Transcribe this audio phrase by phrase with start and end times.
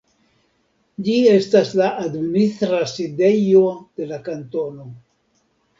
[1.07, 4.93] Ĝi estas la administra sidejo de la kantono.